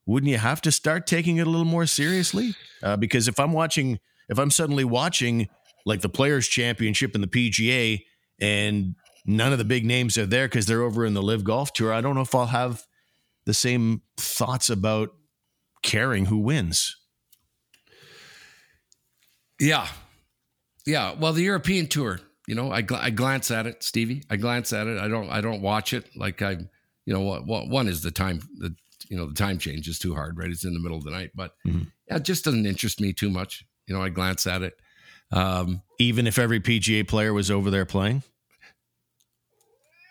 [0.05, 2.55] wouldn't you have to start taking it a little more seriously?
[2.81, 5.49] Uh, because if I'm watching, if I'm suddenly watching
[5.85, 8.03] like the Players Championship and the PGA,
[8.39, 11.73] and none of the big names are there because they're over in the LIV Golf
[11.73, 11.93] Tour.
[11.93, 12.85] I don't know if I'll have
[13.45, 15.09] the same thoughts about
[15.83, 16.95] caring who wins.
[19.59, 19.87] Yeah,
[20.85, 21.13] yeah.
[21.13, 24.23] Well, the European Tour, you know, I, gl- I glance at it, Stevie.
[24.29, 24.97] I glance at it.
[24.99, 26.51] I don't I don't watch it like I,
[27.05, 28.75] you know, what, what one is the time the
[29.09, 30.49] you know the time change is too hard, right?
[30.49, 31.87] It's in the middle of the night, but Mhm.
[32.09, 33.63] yeah, it just doesn't interest me too much.
[33.87, 34.73] You know, I glance at it.
[35.31, 38.23] Um, Even if every PGA player was over there playing.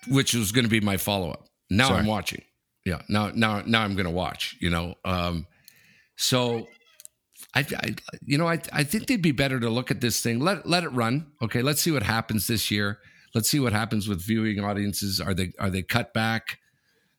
[0.09, 1.47] which was going to be my follow up.
[1.71, 2.01] Now Sorry.
[2.01, 2.43] I'm watching.
[2.85, 3.03] Yeah.
[3.09, 4.57] Now, now, now I'm going to watch.
[4.61, 4.95] You know.
[5.05, 5.47] Um,
[6.17, 6.67] so,
[7.55, 10.41] I, I, you know, I, I think they'd be better to look at this thing.
[10.41, 11.33] Let let it run.
[11.43, 11.63] Okay.
[11.63, 12.99] Let's see what happens this year.
[13.35, 15.21] Let's see what happens with viewing audiences.
[15.21, 16.59] Are they are they cut back?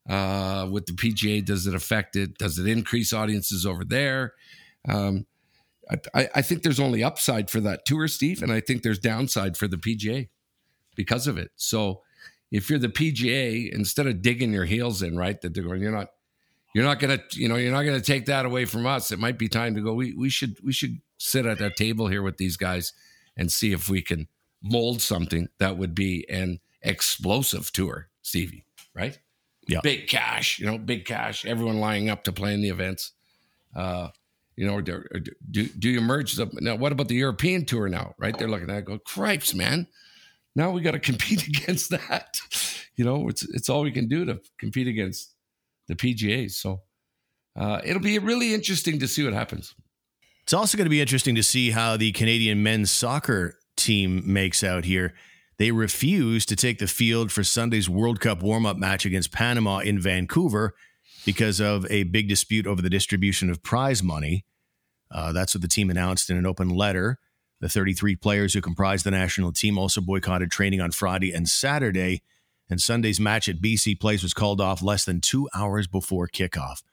[0.10, 2.38] Uh, with the PGA, does it affect it?
[2.38, 4.34] Does it increase audiences over there?
[4.89, 5.26] Um,
[6.13, 9.58] I, I think there's only upside for that tour, Steve, and I think there's downside
[9.58, 10.30] for the PGA
[10.95, 11.52] because of it.
[11.56, 12.02] So
[12.53, 15.91] if you're the PGA, instead of digging your heels in, right, that they're going, you're
[15.91, 16.09] not,
[16.75, 19.11] you're not gonna, you know, you're not gonna take that away from us.
[19.11, 19.93] It might be time to go.
[19.95, 22.93] We we should we should sit at that table here with these guys
[23.35, 24.27] and see if we can
[24.61, 28.65] mold something that would be an explosive tour, Stevie.
[28.93, 29.17] Right?
[29.67, 29.79] Yeah.
[29.81, 31.45] Big cash, you know, big cash.
[31.45, 33.13] Everyone lining up to play in the events.
[33.75, 34.09] Uh,
[34.55, 35.03] you know, do,
[35.49, 36.75] do, do you merge the now?
[36.75, 38.13] What about the European tour now?
[38.19, 38.37] Right?
[38.37, 39.87] They're looking at it, go, cripes, man.
[40.55, 42.37] Now we got to compete against that.
[42.95, 45.33] You know, it's it's all we can do to compete against
[45.87, 46.51] the PGA.
[46.51, 46.81] So
[47.55, 49.75] uh, it'll be really interesting to see what happens.
[50.43, 54.63] It's also going to be interesting to see how the Canadian men's soccer team makes
[54.63, 55.13] out here.
[55.57, 59.79] They refused to take the field for Sunday's World Cup warm up match against Panama
[59.79, 60.73] in Vancouver
[61.25, 64.45] because of a big dispute over the distribution of prize money.
[65.11, 67.19] Uh, that's what the team announced in an open letter.
[67.63, 72.21] The 33 players who comprise the national team also boycotted training on Friday and Saturday,
[72.69, 76.84] and Sunday's match at BC Place was called off less than two hours before kickoff.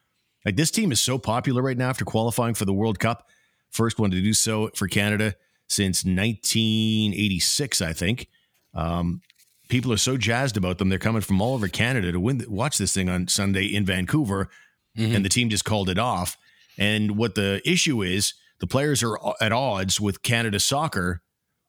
[0.44, 3.28] Like this team is so popular right now after qualifying for the World Cup.
[3.68, 5.34] First one to do so for Canada
[5.66, 8.28] since 1986, I think.
[8.72, 9.22] Um,
[9.68, 10.88] people are so jazzed about them.
[10.88, 14.48] They're coming from all over Canada to win, watch this thing on Sunday in Vancouver,
[14.96, 16.38] and the team just called it off.
[16.78, 21.22] And what the issue is, the players are at odds with Canada Soccer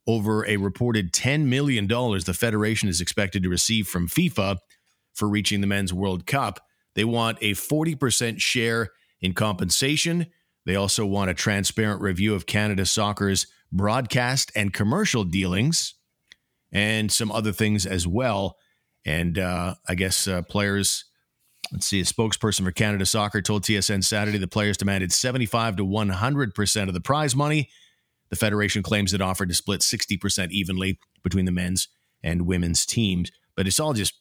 [0.07, 4.57] over a reported $10 million the Federation is expected to receive from FIFA
[5.13, 6.59] for reaching the Men's World Cup.
[6.95, 8.89] They want a 40% share
[9.21, 10.27] in compensation.
[10.65, 15.95] They also want a transparent review of Canada Soccer's broadcast and commercial dealings
[16.71, 18.57] and some other things as well.
[19.05, 21.05] And uh, I guess uh, players,
[21.71, 25.85] let's see, a spokesperson for Canada Soccer told TSN Saturday the players demanded 75 to
[25.85, 27.69] 100% of the prize money.
[28.29, 31.87] The Federation claims it offered to split 60% evenly between the men's
[32.23, 33.31] and women's teams.
[33.55, 34.13] But it's all just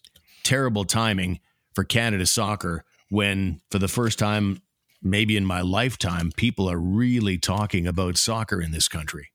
[0.43, 1.41] terrible timing
[1.75, 4.63] for Canada Soccer when, for the first time,
[5.03, 9.31] maybe in my lifetime, people are really talking about soccer in this country.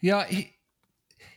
[0.00, 0.24] Yeah.
[0.24, 0.52] He,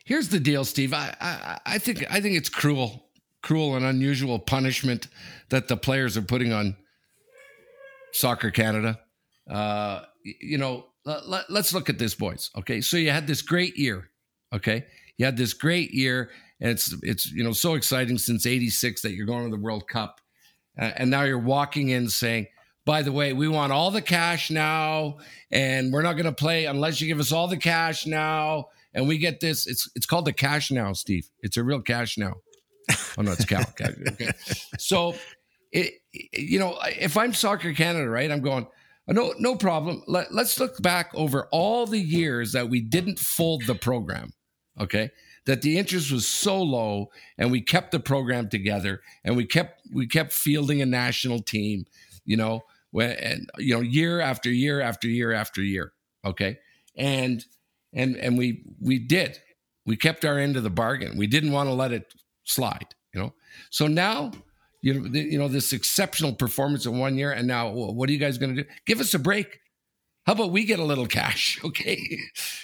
[0.04, 0.94] here's the deal, Steve.
[0.94, 3.05] I, I I think I think it's cruel,
[3.46, 5.08] cruel and unusual punishment
[5.50, 6.76] that the players are putting on
[8.12, 9.00] Soccer Canada.
[9.48, 12.50] Uh, you know, let, let, let's look at this, boys.
[12.58, 14.10] Okay, so you had this great year.
[14.52, 14.86] Okay,
[15.18, 19.14] you had this great year, and it's it's you know so exciting since '86 that
[19.14, 20.22] you're going to the World Cup,
[20.80, 22.48] uh, and now you're walking in saying.
[22.84, 25.18] By the way, we want all the cash now,
[25.50, 28.66] and we're not going to play unless you give us all the cash now.
[28.94, 29.66] And we get this.
[29.66, 31.28] It's it's called the cash now, Steve.
[31.42, 32.36] It's a real cash now.
[33.17, 33.62] Oh no, it's cal.
[33.62, 33.93] okay.
[34.78, 35.15] So,
[35.71, 38.32] it you know, if I'm Soccer Canada, right?
[38.32, 38.67] I'm going.
[39.08, 40.02] "Oh, No, no problem.
[40.08, 44.34] Let, let's look back over all the years that we didn't fold the program.
[44.80, 45.12] Okay,
[45.45, 49.82] that the interest was so low, and we kept the program together, and we kept
[49.93, 51.86] we kept fielding a national team.
[52.26, 55.93] You know, when and you know year after year after year after year.
[56.26, 56.58] Okay,
[56.98, 57.45] and
[57.93, 59.39] and and we we did.
[59.86, 61.15] We kept our end of the bargain.
[61.15, 62.12] We didn't want to let it
[62.46, 62.96] slide.
[63.14, 63.34] You know,
[63.70, 64.32] so now
[64.86, 68.14] you know, the, you know this exceptional performance in one year, and now what are
[68.14, 68.70] you guys going to do?
[68.86, 69.60] Give us a break.
[70.28, 72.20] How about we get a little cash, okay?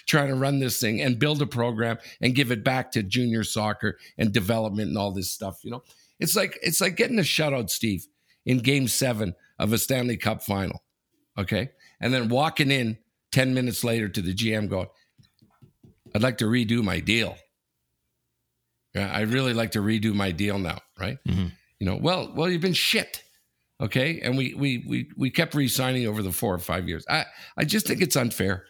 [0.07, 3.43] Trying to run this thing and build a program and give it back to junior
[3.43, 5.61] soccer and development and all this stuff.
[5.63, 5.83] You know,
[6.19, 8.05] it's like it's like getting a shutout, Steve,
[8.45, 10.83] in Game Seven of a Stanley Cup final,
[11.39, 12.99] okay, and then walking in
[13.31, 14.89] ten minutes later to the GM going,
[16.13, 17.35] "I'd like to redo my deal."
[18.93, 21.17] Yeah, I really like to redo my deal now, right?
[21.27, 21.51] Mhm.
[21.79, 23.23] You know, well, well, you've been shit,
[23.79, 27.05] okay, and we we we we kept re-signing over the four or five years.
[27.09, 27.25] I
[27.57, 28.65] I just think it's unfair.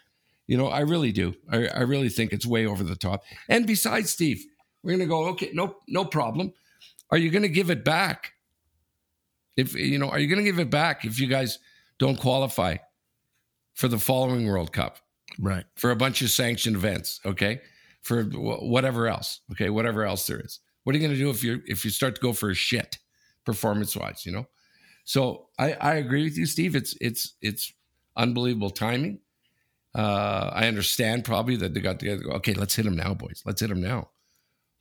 [0.48, 1.34] You know, I really do.
[1.50, 3.24] I, I really think it's way over the top.
[3.50, 4.44] And besides, Steve,
[4.84, 5.26] we're gonna go.
[5.30, 6.54] Okay, no, no problem.
[7.10, 8.34] Are you gonna give it back?
[9.58, 11.60] If you know, are you gonna give it back if you guys
[12.00, 12.78] don't qualify
[13.76, 14.98] for the following World Cup?
[15.40, 15.64] Right.
[15.78, 17.62] for a bunch of sanctioned events, okay?
[18.02, 19.70] For whatever else, okay?
[19.70, 20.60] Whatever else there is.
[20.84, 22.56] What are you going to do if you if you start to go for a
[22.56, 22.98] shit
[23.46, 24.48] performance wise, you know?
[25.04, 26.76] So I I agree with you, Steve.
[26.76, 27.74] It's it's it's
[28.16, 29.20] unbelievable timing.
[29.94, 32.24] Uh, I understand probably that they got together.
[32.36, 33.44] Okay, let's hit them now, boys.
[33.46, 34.10] Let's hit them now.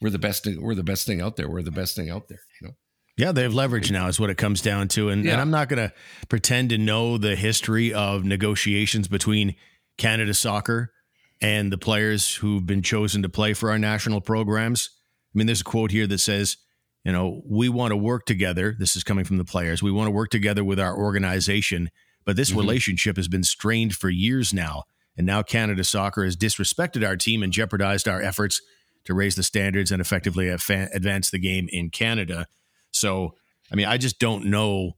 [0.00, 0.44] We're the best.
[0.44, 1.48] Thing, we're the best thing out there.
[1.48, 2.40] We're the best thing out there.
[2.60, 2.74] You know.
[3.16, 5.10] Yeah, they have leverage now, is what it comes down to.
[5.10, 5.92] And, and I'm not going to
[6.28, 9.56] pretend to know the history of negotiations between
[9.98, 10.92] Canada Soccer
[11.40, 14.90] and the players who've been chosen to play for our national programs.
[15.34, 16.56] I mean, there's a quote here that says,
[17.04, 18.76] you know, we want to work together.
[18.78, 19.82] This is coming from the players.
[19.82, 21.90] We want to work together with our organization,
[22.24, 22.58] but this mm-hmm.
[22.58, 24.84] relationship has been strained for years now.
[25.16, 28.60] And now Canada Soccer has disrespected our team and jeopardized our efforts
[29.04, 32.46] to raise the standards and effectively adva- advance the game in Canada.
[32.90, 33.34] So,
[33.72, 34.96] I mean, I just don't know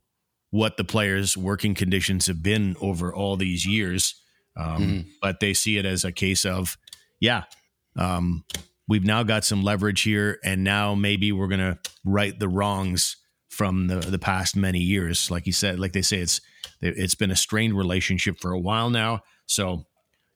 [0.50, 4.21] what the players' working conditions have been over all these years.
[4.56, 6.76] Um, But they see it as a case of,
[7.20, 7.44] yeah,
[7.96, 8.44] um,
[8.88, 13.16] we've now got some leverage here, and now maybe we're going to right the wrongs
[13.48, 15.30] from the the past many years.
[15.30, 16.40] Like you said, like they say, it's
[16.80, 19.20] it's been a strained relationship for a while now.
[19.46, 19.86] So,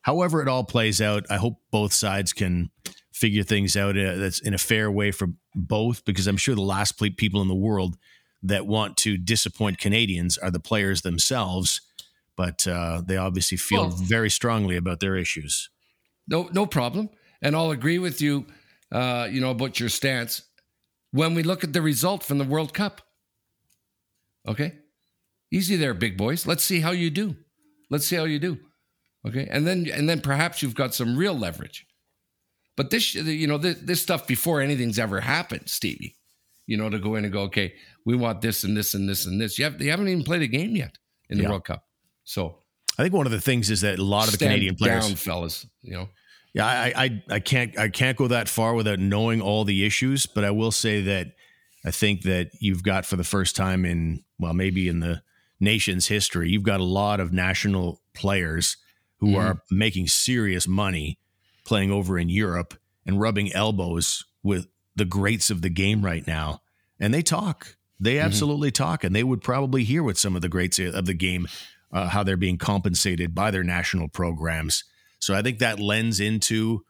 [0.01, 2.69] however it all plays out, I hope both sides can
[3.11, 6.61] figure things out uh, that's in a fair way for both because I'm sure the
[6.61, 7.97] last people in the world
[8.43, 11.81] that want to disappoint Canadians are the players themselves,
[12.37, 15.69] but uh, they obviously feel Well- very strongly about their issues.
[16.27, 17.09] No, no problem.
[17.41, 18.45] And I'll agree with you,
[18.91, 20.41] uh, you know, about your stance
[21.11, 23.01] when we look at the result from the World Cup.
[24.47, 24.73] Okay,
[25.51, 26.47] easy there, big boys.
[26.47, 27.35] Let's see how you do.
[27.89, 28.57] Let's see how you do.
[29.27, 31.85] Okay, and then and then perhaps you've got some real leverage.
[32.77, 36.15] But this, you know, this, this stuff before anything's ever happened, Stevie.
[36.67, 37.73] You know, to go in and go, okay,
[38.05, 39.57] we want this and this and this and this.
[39.57, 40.97] You have, they haven't even played a game yet
[41.29, 41.49] in the Yeah.
[41.49, 41.86] World Cup.
[42.27, 42.57] So
[42.99, 45.15] I think one of the things is that a lot of the Canadian players, down,
[45.15, 45.65] fellas.
[45.81, 46.09] You know,
[46.53, 50.25] Yeah, I, I I can't I can't go that far without knowing all the issues,
[50.25, 51.27] but I will say that
[51.85, 55.23] I think that you've got for the first time in well maybe in the
[55.61, 58.75] nation's history, you've got a lot of national players
[59.19, 59.39] who mm-hmm.
[59.39, 61.19] are making serious money
[61.65, 62.73] playing over in Europe
[63.05, 66.61] and rubbing elbows with the greats of the game right now,
[66.99, 67.77] and they talk.
[68.01, 68.25] They mm-hmm.
[68.25, 71.47] absolutely talk, and they would probably hear what some of the greats of the game,
[71.91, 74.83] uh, how they're being compensated by their national programs.
[75.19, 76.83] So I think that lends into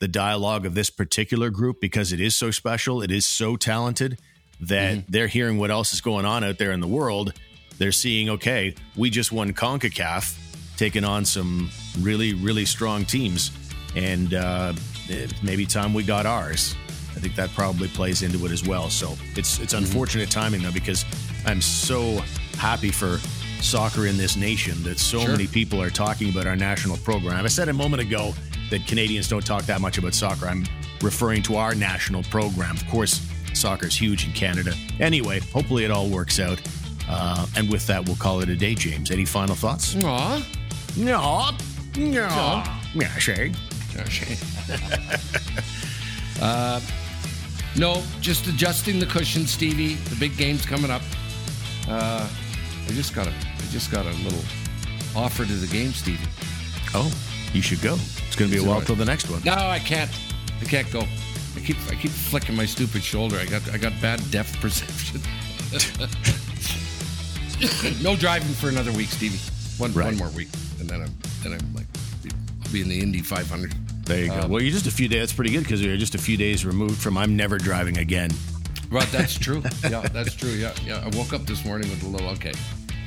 [0.00, 4.18] the dialogue of this particular group because it is so special, it is so talented
[4.60, 7.32] that they're hearing what else is going on out there in the world.
[7.78, 13.50] They're seeing, okay, we just won CONCACAF, taking on some really, really strong teams,
[13.96, 14.72] and uh,
[15.08, 16.76] it may be time we got ours.
[17.16, 18.90] I think that probably plays into it as well.
[18.90, 21.04] So it's it's unfortunate timing though because
[21.46, 22.22] I'm so
[22.58, 23.18] happy for
[23.64, 25.30] soccer in this nation that so Sure.
[25.30, 27.44] many people are talking about our national program.
[27.44, 28.34] I said a moment ago
[28.70, 30.46] that Canadians don't talk that much about soccer.
[30.48, 30.64] I'm
[31.02, 32.76] referring to our national program.
[32.76, 33.20] Of course,
[33.52, 34.74] soccer's huge in Canada.
[35.00, 36.60] Anyway, hopefully it all works out.
[37.08, 39.10] Uh, and with that, we'll call it a day, James.
[39.10, 39.94] Any final thoughts?
[39.94, 40.40] No.
[40.96, 41.50] No.
[41.96, 42.64] No.
[42.94, 43.52] Yeah, Shay.
[43.96, 44.36] Okay.
[46.40, 46.80] uh,
[47.76, 49.94] no, just adjusting the cushion, Stevie.
[49.94, 51.02] The big game's coming up.
[51.88, 52.28] Uh,
[52.86, 54.38] I just got a, I just got a little
[55.16, 56.22] offer to the game, Stevie.
[56.94, 57.12] Oh,
[57.52, 57.94] you should go.
[58.28, 59.42] It's going to be a while till the next one.
[59.44, 60.08] No, I can't.
[60.60, 61.00] I can't go.
[61.56, 63.36] I keep, I keep flicking my stupid shoulder.
[63.36, 65.20] I got, I got bad depth perception.
[68.00, 69.38] no driving for another week, Stevie.
[69.78, 70.04] One, Right.
[70.06, 71.86] one more week, and then I'm, then I'm like,
[72.64, 73.72] I'll be in the Indy 500.
[74.06, 74.40] There you go.
[74.42, 75.18] Um, well, you're just a few days.
[75.20, 78.30] That's pretty good because you're just a few days removed from I'm never driving again.
[78.88, 79.64] Right, that's true.
[79.90, 80.50] Yeah, that's true.
[80.50, 81.02] Yeah, yeah.
[81.04, 82.52] I woke up this morning with a little okay.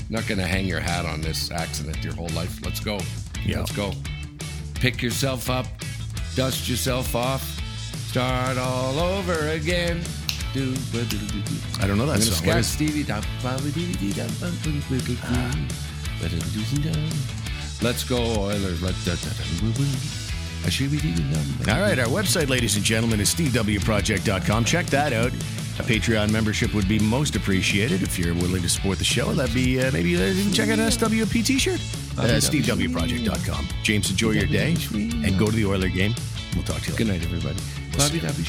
[0.10, 2.64] Not going to hang your hat on this accident your whole life.
[2.64, 3.00] Let's go.
[3.46, 3.60] Yeah.
[3.60, 3.92] Let's go.
[4.76, 5.66] Pick yourself up,
[6.36, 7.42] dust yourself off,
[8.10, 10.02] start all over again.
[11.82, 12.48] I don't know that song.
[12.48, 13.04] What Stevie.
[17.82, 18.82] Let's go, Oilers.
[21.70, 24.66] All right, our website, ladies and gentlemen, is stevewproject.com.
[24.66, 25.32] Check that out.
[25.80, 29.32] A Patreon membership would be most appreciated if you're willing to support the show.
[29.34, 31.80] That'd be uh, maybe uh, check out an SWP t-shirt.
[32.18, 33.68] Uh, stevewproject.com.
[33.84, 36.16] James, enjoy your day and go to the Oiler game.
[36.56, 37.06] We'll talk to you later.
[37.06, 37.60] Good night, everybody.
[37.92, 38.44] We'll Bobby, Bobby,